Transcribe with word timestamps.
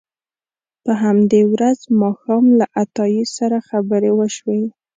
په 0.83 0.91
همدې 1.03 1.41
ورځ 1.53 1.79
ماښام 2.01 2.45
له 2.59 2.65
عطایي 2.81 3.23
سره 3.37 3.57
خبرې 3.69 4.11
وشوې. 4.15 4.63